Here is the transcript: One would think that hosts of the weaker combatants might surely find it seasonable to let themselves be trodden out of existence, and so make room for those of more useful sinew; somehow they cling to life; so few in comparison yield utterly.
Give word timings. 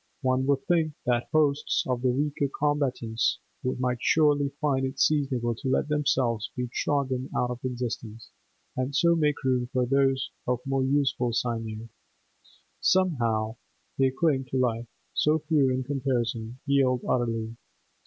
One 0.23 0.47
would 0.47 0.65
think 0.65 0.93
that 1.05 1.27
hosts 1.31 1.83
of 1.87 2.01
the 2.01 2.09
weaker 2.09 2.47
combatants 2.57 3.37
might 3.61 4.01
surely 4.01 4.49
find 4.59 4.83
it 4.83 4.99
seasonable 4.99 5.53
to 5.53 5.67
let 5.69 5.89
themselves 5.89 6.49
be 6.57 6.67
trodden 6.73 7.29
out 7.37 7.51
of 7.51 7.59
existence, 7.63 8.31
and 8.75 8.95
so 8.95 9.15
make 9.15 9.43
room 9.43 9.67
for 9.71 9.85
those 9.85 10.31
of 10.47 10.59
more 10.65 10.83
useful 10.83 11.33
sinew; 11.33 11.87
somehow 12.79 13.57
they 13.99 14.09
cling 14.09 14.45
to 14.45 14.57
life; 14.57 14.87
so 15.13 15.37
few 15.37 15.69
in 15.69 15.83
comparison 15.83 16.57
yield 16.65 17.01
utterly. 17.07 17.55